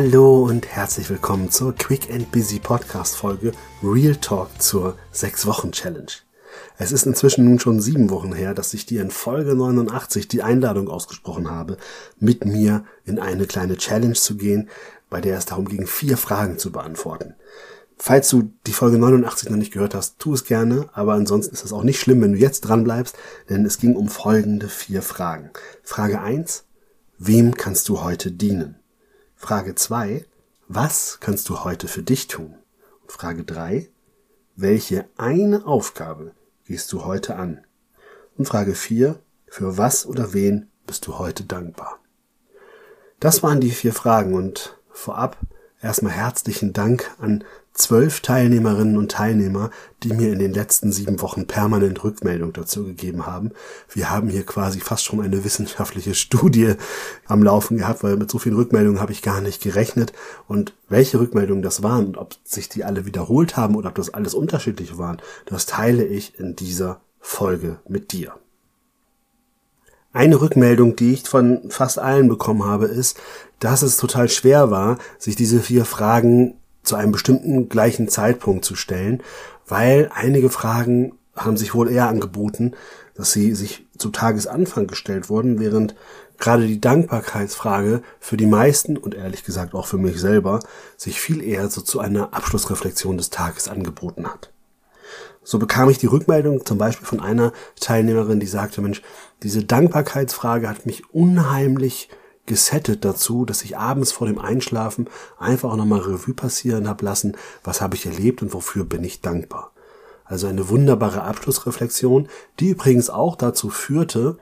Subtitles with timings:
[0.00, 3.50] Hallo und herzlich willkommen zur Quick and Busy Podcast Folge
[3.82, 6.12] Real Talk zur 6 Wochen Challenge.
[6.76, 10.44] Es ist inzwischen nun schon sieben Wochen her, dass ich dir in Folge 89 die
[10.44, 11.78] Einladung ausgesprochen habe,
[12.20, 14.68] mit mir in eine kleine Challenge zu gehen,
[15.10, 17.34] bei der es darum ging, vier Fragen zu beantworten.
[17.96, 21.64] Falls du die Folge 89 noch nicht gehört hast, tu es gerne, aber ansonsten ist
[21.64, 23.16] es auch nicht schlimm, wenn du jetzt dran bleibst,
[23.50, 25.50] denn es ging um folgende vier Fragen.
[25.82, 26.66] Frage 1.
[27.18, 28.77] Wem kannst du heute dienen?
[29.40, 30.26] Frage 2.
[30.66, 32.56] Was kannst du heute für dich tun?
[33.02, 33.88] Und Frage 3.
[34.56, 36.32] Welche eine Aufgabe
[36.66, 37.64] gehst du heute an?
[38.36, 39.18] Und Frage 4.
[39.46, 42.00] Für was oder wen bist du heute dankbar?
[43.20, 45.38] Das waren die vier Fragen und vorab
[45.82, 49.70] erstmal herzlichen Dank an zwölf Teilnehmerinnen und Teilnehmer,
[50.02, 53.52] die mir in den letzten sieben Wochen permanent Rückmeldung dazu gegeben haben.
[53.88, 56.74] Wir haben hier quasi fast schon eine wissenschaftliche Studie
[57.26, 60.12] am Laufen gehabt, weil mit so vielen Rückmeldungen habe ich gar nicht gerechnet.
[60.48, 64.12] Und welche Rückmeldungen das waren und ob sich die alle wiederholt haben oder ob das
[64.12, 68.34] alles unterschiedliche waren, das teile ich in dieser Folge mit dir.
[70.18, 73.20] Eine Rückmeldung, die ich von fast allen bekommen habe, ist,
[73.60, 78.74] dass es total schwer war, sich diese vier Fragen zu einem bestimmten gleichen Zeitpunkt zu
[78.74, 79.22] stellen,
[79.68, 82.72] weil einige Fragen haben sich wohl eher angeboten,
[83.14, 85.94] dass sie sich zu Tagesanfang gestellt wurden, während
[86.36, 90.58] gerade die Dankbarkeitsfrage für die meisten und ehrlich gesagt auch für mich selber
[90.96, 94.50] sich viel eher so zu einer Abschlussreflexion des Tages angeboten hat.
[95.42, 99.02] So bekam ich die Rückmeldung zum Beispiel von einer Teilnehmerin, die sagte, Mensch,
[99.42, 102.08] diese Dankbarkeitsfrage hat mich unheimlich
[102.46, 107.80] gesettet dazu, dass ich abends vor dem Einschlafen einfach nochmal Revue passieren habe lassen, was
[107.80, 109.72] habe ich erlebt und wofür bin ich dankbar.
[110.24, 112.28] Also eine wunderbare Abschlussreflexion,
[112.58, 114.38] die übrigens auch dazu führte,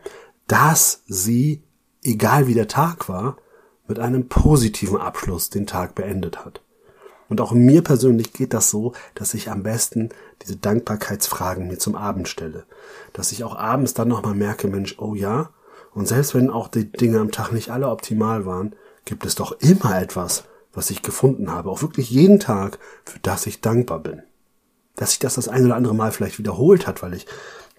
[0.47, 1.63] dass sie,
[2.03, 3.37] egal wie der Tag war,
[3.87, 6.63] mit einem positiven Abschluss den Tag beendet hat.
[7.29, 10.11] Und auch mir persönlich geht das so, dass ich am besten
[10.43, 12.65] diese Dankbarkeitsfragen mir zum Abend stelle.
[13.13, 15.51] Dass ich auch abends dann nochmal merke, Mensch, oh ja,
[15.93, 18.75] und selbst wenn auch die Dinge am Tag nicht alle optimal waren,
[19.07, 20.45] gibt es doch immer etwas,
[20.75, 24.23] was ich gefunden habe, auch wirklich jeden Tag, für das ich dankbar bin.
[24.95, 27.27] Dass sich das das ein oder andere Mal vielleicht wiederholt hat, weil ich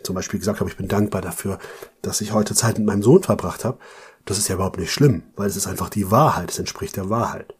[0.01, 1.59] zum Beispiel gesagt habe, ich bin dankbar dafür,
[2.01, 3.77] dass ich heute Zeit mit meinem Sohn verbracht habe,
[4.25, 7.09] das ist ja überhaupt nicht schlimm, weil es ist einfach die Wahrheit, es entspricht der
[7.09, 7.53] Wahrheit.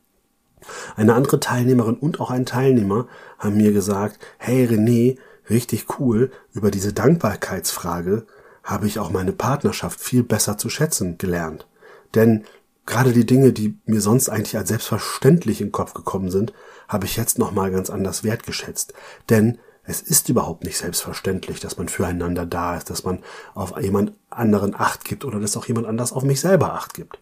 [0.96, 3.08] Eine andere Teilnehmerin und auch ein Teilnehmer
[3.38, 5.18] haben mir gesagt, hey René,
[5.50, 8.26] richtig cool, über diese Dankbarkeitsfrage
[8.64, 11.68] habe ich auch meine Partnerschaft viel besser zu schätzen gelernt.
[12.16, 12.44] Denn
[12.86, 16.54] gerade die Dinge, die mir sonst eigentlich als selbstverständlich in den Kopf gekommen sind,
[16.88, 18.94] habe ich jetzt nochmal ganz anders wertgeschätzt.
[19.30, 24.14] Denn es ist überhaupt nicht selbstverständlich, dass man füreinander da ist, dass man auf jemand
[24.30, 27.20] anderen Acht gibt oder dass auch jemand anders auf mich selber Acht gibt.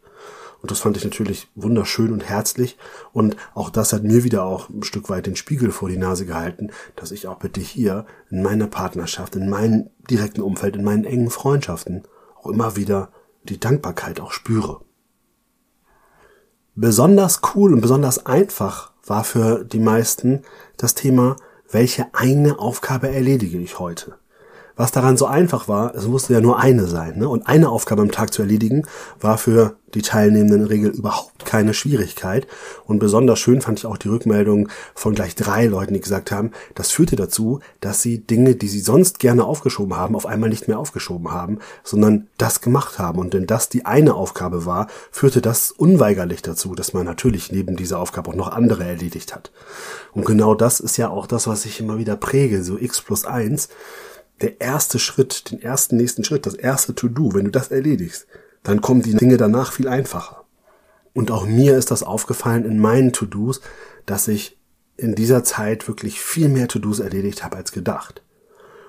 [0.65, 2.75] Und das fand ich natürlich wunderschön und herzlich.
[3.13, 6.25] Und auch das hat mir wieder auch ein Stück weit den Spiegel vor die Nase
[6.25, 11.05] gehalten, dass ich auch bitte hier in meiner Partnerschaft, in meinem direkten Umfeld, in meinen
[11.05, 12.01] engen Freundschaften
[12.41, 13.11] auch immer wieder
[13.43, 14.81] die Dankbarkeit auch spüre.
[16.73, 20.41] Besonders cool und besonders einfach war für die meisten
[20.77, 21.35] das Thema,
[21.69, 24.17] welche eine Aufgabe erledige ich heute?
[24.75, 27.17] Was daran so einfach war, es musste ja nur eine sein.
[27.17, 27.29] Ne?
[27.29, 28.83] Und eine Aufgabe am Tag zu erledigen,
[29.21, 32.45] war für die Teilnehmenden in Regel überhaupt keine Schwierigkeit.
[32.85, 36.51] Und besonders schön fand ich auch die Rückmeldung von gleich drei Leuten, die gesagt haben,
[36.75, 40.67] das führte dazu, dass sie Dinge, die sie sonst gerne aufgeschoben haben, auf einmal nicht
[40.67, 43.19] mehr aufgeschoben haben, sondern das gemacht haben.
[43.19, 47.77] Und wenn das die eine Aufgabe war, führte das unweigerlich dazu, dass man natürlich neben
[47.77, 49.51] dieser Aufgabe auch noch andere erledigt hat.
[50.11, 53.23] Und genau das ist ja auch das, was ich immer wieder präge, so x plus
[53.23, 53.69] eins
[54.41, 58.27] der erste Schritt, den ersten nächsten Schritt, das erste To-Do, wenn du das erledigst,
[58.63, 60.43] dann kommen die Dinge danach viel einfacher.
[61.13, 63.61] Und auch mir ist das aufgefallen in meinen To-Dos,
[64.05, 64.57] dass ich
[64.97, 68.21] in dieser Zeit wirklich viel mehr To-Dos erledigt habe als gedacht.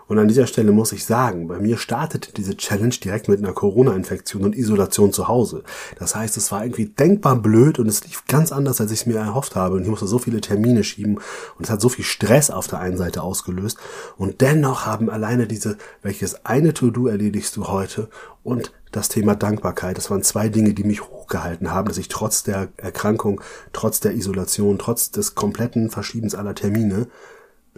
[0.09, 3.53] Und an dieser Stelle muss ich sagen, bei mir startete diese Challenge direkt mit einer
[3.53, 5.65] Corona-Infektion und Isolation zu Hause.
[5.99, 9.07] Das heißt, es war irgendwie denkbar blöd und es lief ganz anders, als ich es
[9.07, 9.77] mir erhofft habe.
[9.77, 11.17] Und ich musste so viele Termine schieben
[11.59, 13.79] und es hat so viel Stress auf der einen Seite ausgelöst.
[14.17, 18.09] Und dennoch haben alleine diese, welches eine To-Do erledigst du heute
[18.45, 19.99] und das Thema Dankbarkeit.
[19.99, 23.41] Das waren zwei Dinge, die mich hochgehalten haben, dass ich trotz der Erkrankung,
[23.73, 27.09] trotz der Isolation, trotz des kompletten Verschiebens aller Termine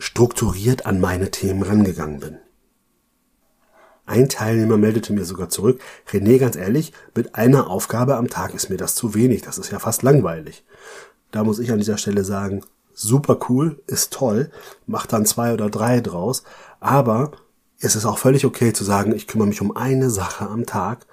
[0.00, 2.38] strukturiert an meine Themen rangegangen bin.
[4.06, 5.80] Ein Teilnehmer meldete mir sogar zurück,
[6.10, 9.70] René, ganz ehrlich, mit einer Aufgabe am Tag ist mir das zu wenig, das ist
[9.70, 10.64] ja fast langweilig.
[11.30, 12.62] Da muss ich an dieser Stelle sagen,
[12.94, 14.50] super cool, ist toll,
[14.86, 16.42] mach dann zwei oder drei draus,
[16.80, 17.32] aber
[17.80, 21.06] es ist auch völlig okay zu sagen, ich kümmere mich um eine Sache am Tag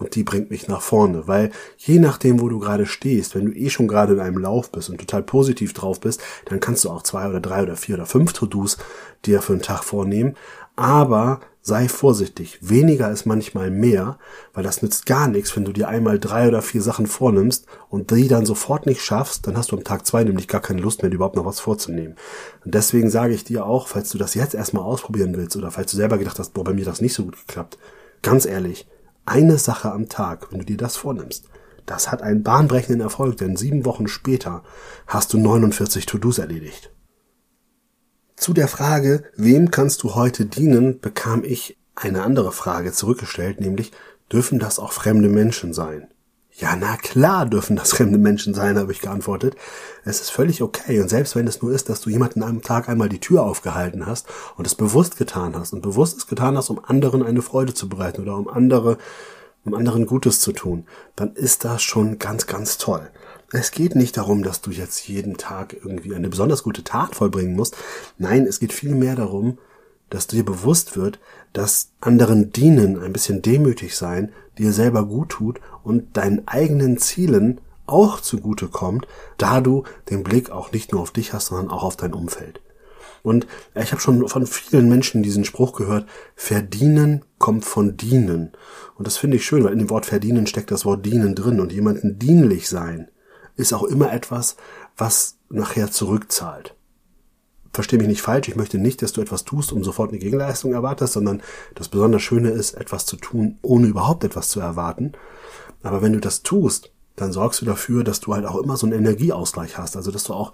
[0.00, 3.52] und die bringt mich nach vorne, weil je nachdem, wo du gerade stehst, wenn du
[3.52, 6.90] eh schon gerade in einem Lauf bist und total positiv drauf bist, dann kannst du
[6.90, 8.78] auch zwei oder drei oder vier oder fünf To-Dos
[9.26, 10.36] dir für einen Tag vornehmen,
[10.74, 12.58] aber sei vorsichtig.
[12.62, 14.18] Weniger ist manchmal mehr,
[14.54, 18.10] weil das nützt gar nichts, wenn du dir einmal drei oder vier Sachen vornimmst und
[18.10, 21.02] die dann sofort nicht schaffst, dann hast du am Tag zwei nämlich gar keine Lust
[21.02, 22.16] mehr, dir überhaupt noch was vorzunehmen.
[22.64, 25.90] Und deswegen sage ich dir auch, falls du das jetzt erstmal ausprobieren willst oder falls
[25.90, 27.76] du selber gedacht hast, boah, bei mir das nicht so gut geklappt,
[28.22, 28.86] ganz ehrlich,
[29.30, 31.46] eine Sache am Tag, wenn du dir das vornimmst,
[31.86, 34.64] das hat einen bahnbrechenden Erfolg, denn sieben Wochen später
[35.06, 36.92] hast du 49 To-Dos erledigt.
[38.36, 43.92] Zu der Frage, wem kannst du heute dienen, bekam ich eine andere Frage zurückgestellt, nämlich,
[44.32, 46.08] dürfen das auch fremde Menschen sein?
[46.60, 49.56] Ja, na klar dürfen das fremde Menschen sein, habe ich geantwortet.
[50.04, 51.00] Es ist völlig okay.
[51.00, 54.06] Und selbst wenn es nur ist, dass du jemanden am Tag einmal die Tür aufgehalten
[54.06, 54.26] hast
[54.56, 57.88] und es bewusst getan hast und bewusst es getan hast, um anderen eine Freude zu
[57.88, 58.98] bereiten oder um andere,
[59.64, 60.86] um anderen Gutes zu tun,
[61.16, 63.10] dann ist das schon ganz, ganz toll.
[63.52, 67.56] Es geht nicht darum, dass du jetzt jeden Tag irgendwie eine besonders gute Tat vollbringen
[67.56, 67.76] musst.
[68.18, 69.58] Nein, es geht vielmehr darum,
[70.08, 71.18] dass dir bewusst wird,
[71.52, 77.60] dass anderen dienen, ein bisschen demütig sein, dir selber gut tut und deinen eigenen Zielen
[77.86, 81.82] auch zugute kommt, da du den Blick auch nicht nur auf dich hast, sondern auch
[81.82, 82.60] auf dein Umfeld.
[83.22, 88.52] Und ich habe schon von vielen Menschen diesen Spruch gehört, verdienen kommt von dienen.
[88.96, 91.60] Und das finde ich schön, weil in dem Wort verdienen steckt das Wort dienen drin
[91.60, 93.10] und jemanden dienlich sein
[93.56, 94.56] ist auch immer etwas,
[94.96, 96.74] was nachher zurückzahlt.
[97.72, 100.72] Versteh mich nicht falsch, ich möchte nicht, dass du etwas tust und sofort eine Gegenleistung
[100.72, 101.40] erwartest, sondern
[101.74, 105.12] das besonders Schöne ist, etwas zu tun, ohne überhaupt etwas zu erwarten.
[105.82, 106.90] Aber wenn du das tust,
[107.20, 109.96] dann sorgst du dafür, dass du halt auch immer so einen Energieausgleich hast.
[109.96, 110.52] Also, dass du auch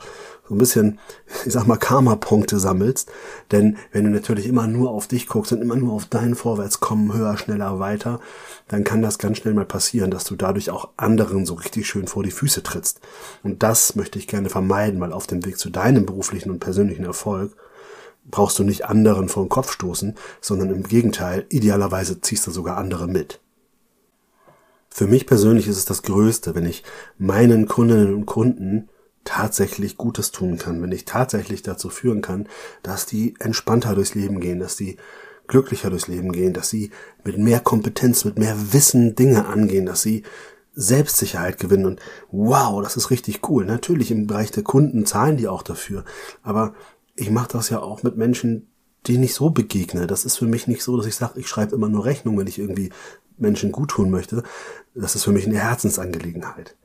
[0.49, 0.99] so ein bisschen,
[1.45, 3.11] ich sag mal, Karma-Punkte sammelst.
[3.53, 7.15] Denn wenn du natürlich immer nur auf dich guckst und immer nur auf dein Vorwärtskommen,
[7.15, 8.21] höher, schneller, weiter,
[8.69, 12.09] dann kann das ganz schnell mal passieren, dass du dadurch auch anderen so richtig schön
[12.09, 13.01] vor die Füße trittst.
[13.43, 17.05] Und das möchte ich gerne vermeiden, weil auf dem Weg zu deinem beruflichen und persönlichen
[17.05, 17.57] Erfolg
[18.29, 22.77] brauchst du nicht anderen vor den Kopf stoßen, sondern im Gegenteil, idealerweise ziehst du sogar
[22.77, 23.41] andere mit.
[24.97, 26.83] Für mich persönlich ist es das Größte, wenn ich
[27.19, 28.89] meinen Kundinnen und Kunden
[29.25, 32.49] tatsächlich Gutes tun kann, wenn ich tatsächlich dazu führen kann,
[32.83, 34.97] dass die entspannter durchs Leben gehen, dass die
[35.49, 36.93] glücklicher durchs Leben gehen, dass sie
[37.25, 40.23] mit mehr Kompetenz, mit mehr Wissen Dinge angehen, dass sie
[40.73, 42.01] Selbstsicherheit gewinnen und
[42.31, 43.67] wow, das ist richtig cool.
[43.67, 46.07] Natürlich im Bereich der Kunden zahlen die auch dafür,
[46.43, 46.73] aber
[47.17, 48.71] ich mache das ja auch mit Menschen,
[49.07, 50.07] denen ich so begegne.
[50.07, 52.47] Das ist für mich nicht so, dass ich sage, ich schreibe immer nur Rechnung, wenn
[52.47, 52.91] ich irgendwie
[53.39, 54.43] Menschen gut tun möchte,
[54.95, 56.77] das ist für mich eine Herzensangelegenheit.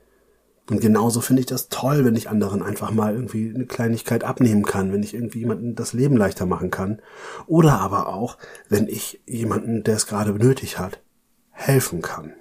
[0.70, 4.62] Und genauso finde ich das toll, wenn ich anderen einfach mal irgendwie eine Kleinigkeit abnehmen
[4.62, 7.02] kann, wenn ich irgendwie jemanden das Leben leichter machen kann.
[7.46, 8.38] Oder aber auch,
[8.68, 11.02] wenn ich jemanden, der es gerade nötig hat,
[11.50, 12.32] helfen kann.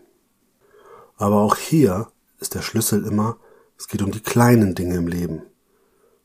[1.18, 2.08] Aber auch hier
[2.40, 3.38] ist der Schlüssel immer,
[3.78, 5.42] es geht um die kleinen Dinge im Leben.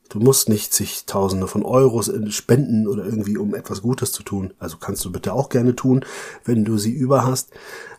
[0.09, 4.53] Du musst nicht sich Tausende von Euros spenden oder irgendwie um etwas Gutes zu tun.
[4.59, 6.05] Also kannst du bitte auch gerne tun,
[6.45, 7.51] wenn du sie über hast.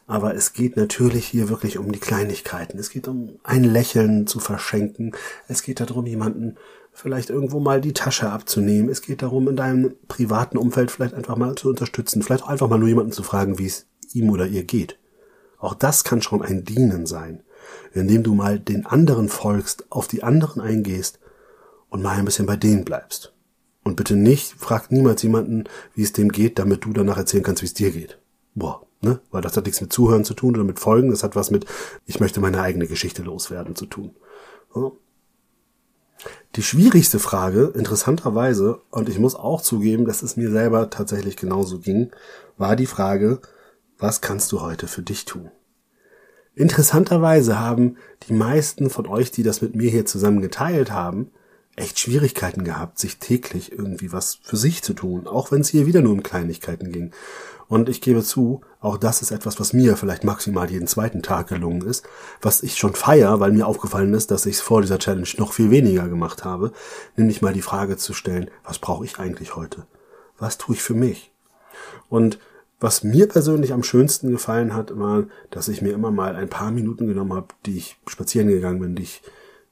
[0.06, 2.78] Aber es geht natürlich hier wirklich um die Kleinigkeiten.
[2.78, 5.12] Es geht um ein Lächeln zu verschenken.
[5.48, 6.56] Es geht darum, jemanden
[6.92, 8.88] vielleicht irgendwo mal die Tasche abzunehmen.
[8.88, 12.22] Es geht darum, in deinem privaten Umfeld vielleicht einfach mal zu unterstützen.
[12.22, 14.98] Vielleicht auch einfach mal nur jemanden zu fragen, wie es ihm oder ihr geht.
[15.58, 17.42] Auch das kann schon ein Dienen sein,
[17.92, 21.18] indem du mal den anderen folgst, auf die anderen eingehst
[21.90, 23.32] und mal ein bisschen bei denen bleibst.
[23.84, 25.64] Und bitte nicht, frag niemals jemanden,
[25.94, 28.18] wie es dem geht, damit du danach erzählen kannst, wie es dir geht.
[28.54, 29.20] Boah, ne?
[29.30, 31.64] Weil das hat nichts mit Zuhören zu tun oder mit Folgen, das hat was mit,
[32.04, 34.14] ich möchte meine eigene Geschichte loswerden zu tun.
[34.74, 34.90] Ja.
[36.56, 41.78] Die schwierigste Frage, interessanterweise, und ich muss auch zugeben, dass es mir selber tatsächlich genauso
[41.78, 42.10] ging,
[42.56, 43.40] war die Frage,
[43.98, 45.50] was kannst du heute für dich tun?
[46.54, 47.96] Interessanterweise haben
[48.28, 51.30] die meisten von euch, die das mit mir hier zusammen geteilt haben,
[51.78, 55.86] echt Schwierigkeiten gehabt, sich täglich irgendwie was für sich zu tun, auch wenn es hier
[55.86, 57.12] wieder nur um Kleinigkeiten ging.
[57.68, 61.48] Und ich gebe zu, auch das ist etwas, was mir vielleicht maximal jeden zweiten Tag
[61.48, 62.08] gelungen ist,
[62.40, 65.52] was ich schon feier, weil mir aufgefallen ist, dass ich es vor dieser Challenge noch
[65.52, 66.72] viel weniger gemacht habe,
[67.16, 69.86] nämlich mal die Frage zu stellen, was brauche ich eigentlich heute?
[70.38, 71.30] Was tue ich für mich?
[72.08, 72.38] Und
[72.80, 76.70] was mir persönlich am schönsten gefallen hat, war, dass ich mir immer mal ein paar
[76.70, 79.22] Minuten genommen habe, die ich spazieren gegangen bin, die ich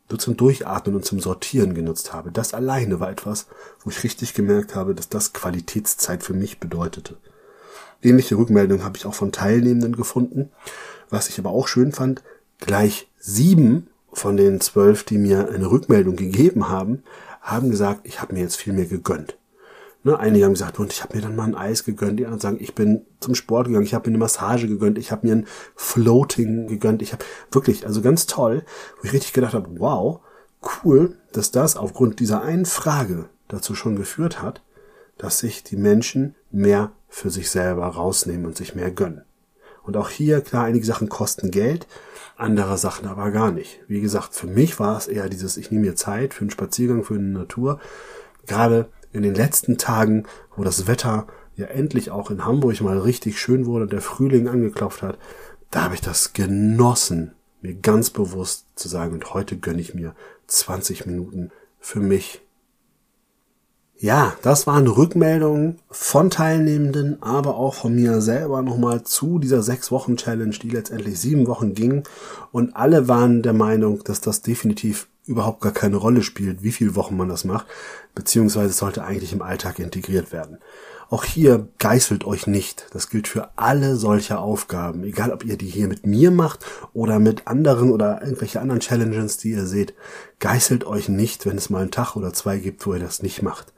[0.08, 2.30] nur zum Durchatmen und zum Sortieren genutzt habe.
[2.30, 3.46] Das alleine war etwas,
[3.82, 7.16] wo ich richtig gemerkt habe, dass das Qualitätszeit für mich bedeutete.
[8.02, 10.50] Ähnliche Rückmeldungen habe ich auch von Teilnehmenden gefunden.
[11.10, 12.22] Was ich aber auch schön fand,
[12.58, 17.02] gleich sieben von den zwölf, die mir eine Rückmeldung gegeben haben,
[17.40, 19.36] haben gesagt, ich habe mir jetzt viel mehr gegönnt.
[20.06, 22.20] Ne, einige haben gesagt, und ich habe mir dann mal ein Eis gegönnt.
[22.20, 25.10] Die anderen sagen, ich bin zum Sport gegangen, ich habe mir eine Massage gegönnt, ich
[25.10, 27.02] habe mir ein Floating gegönnt.
[27.02, 28.62] Ich habe wirklich, also ganz toll,
[28.96, 30.20] wo ich richtig gedacht habe, wow,
[30.84, 34.62] cool, dass das aufgrund dieser einen Frage dazu schon geführt hat,
[35.18, 39.24] dass sich die Menschen mehr für sich selber rausnehmen und sich mehr gönnen.
[39.82, 41.88] Und auch hier, klar, einige Sachen kosten Geld,
[42.36, 43.80] andere Sachen aber gar nicht.
[43.88, 47.02] Wie gesagt, für mich war es eher dieses, ich nehme mir Zeit für einen Spaziergang,
[47.02, 47.80] für eine Natur.
[48.46, 50.24] Gerade in den letzten Tagen,
[50.56, 54.48] wo das Wetter ja endlich auch in Hamburg mal richtig schön wurde und der Frühling
[54.48, 55.18] angeklopft hat,
[55.70, 60.14] da habe ich das genossen, mir ganz bewusst zu sagen, und heute gönne ich mir
[60.46, 62.42] 20 Minuten für mich
[63.98, 69.90] ja, das waren Rückmeldungen von Teilnehmenden, aber auch von mir selber nochmal zu dieser sechs
[69.90, 72.02] Wochen Challenge, die letztendlich sieben Wochen ging.
[72.52, 76.94] Und alle waren der Meinung, dass das definitiv überhaupt gar keine Rolle spielt, wie viele
[76.94, 77.66] Wochen man das macht,
[78.14, 80.58] beziehungsweise sollte eigentlich im Alltag integriert werden.
[81.08, 82.86] Auch hier geißelt euch nicht.
[82.92, 85.04] Das gilt für alle solche Aufgaben.
[85.04, 89.36] Egal, ob ihr die hier mit mir macht oder mit anderen oder irgendwelche anderen Challenges,
[89.36, 89.94] die ihr seht.
[90.40, 93.42] Geißelt euch nicht, wenn es mal einen Tag oder zwei gibt, wo ihr das nicht
[93.42, 93.72] macht.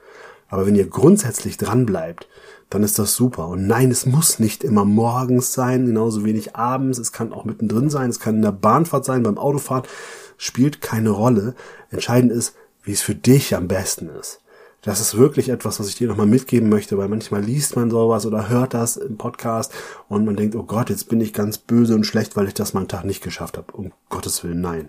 [0.49, 2.27] Aber wenn ihr grundsätzlich dran bleibt,
[2.71, 3.49] dann ist das super.
[3.49, 6.99] Und nein, es muss nicht immer morgens sein, genauso wenig abends.
[6.99, 9.85] Es kann auch mittendrin sein, es kann in der Bahnfahrt sein, beim Autofahren.
[10.39, 11.55] Spielt keine Rolle.
[11.91, 14.41] Entscheidend ist, wie es für dich am besten ist.
[14.81, 18.25] Das ist wirklich etwas, was ich dir nochmal mitgeben möchte, weil manchmal liest man sowas
[18.25, 19.75] oder hört das im Podcast
[20.09, 22.73] und man denkt, oh Gott, jetzt bin ich ganz böse und schlecht, weil ich das
[22.73, 23.73] mal einen Tag nicht geschafft habe.
[23.73, 24.89] Um Gottes Willen, nein.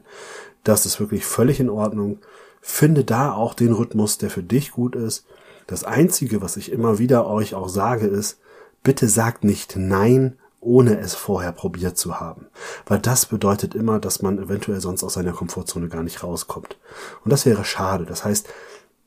[0.63, 2.19] Das ist wirklich völlig in Ordnung.
[2.61, 5.25] Finde da auch den Rhythmus, der für dich gut ist
[5.69, 8.39] das Einzige, was ich immer wieder euch auch sage, ist,
[8.81, 12.47] bitte sagt nicht Nein, ohne es vorher probiert zu haben.
[12.85, 16.77] Weil das bedeutet immer, dass man eventuell sonst aus seiner Komfortzone gar nicht rauskommt.
[17.23, 18.05] Und das wäre schade.
[18.05, 18.47] Das heißt,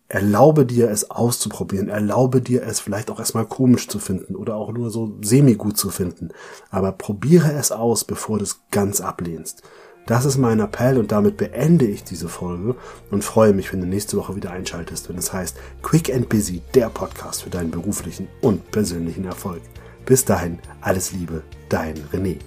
[0.09, 4.73] erlaube dir es auszuprobieren, erlaube dir es vielleicht auch erstmal komisch zu finden oder auch
[4.73, 6.31] nur so semi-gut zu finden.
[6.71, 9.63] Aber probiere es aus, bevor du es ganz ablehnst.
[10.07, 12.75] Das ist mein Appell und damit beende ich diese Folge
[13.11, 16.61] und freue mich, wenn du nächste Woche wieder einschaltest, wenn es heißt Quick and Busy,
[16.75, 19.63] der Podcast für deinen beruflichen und persönlichen Erfolg.
[20.05, 22.39] Bis dahin, alles Liebe, dein René.